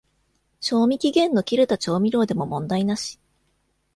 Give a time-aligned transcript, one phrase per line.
[0.61, 3.19] 賞味期限の切れた調味料でも問題なし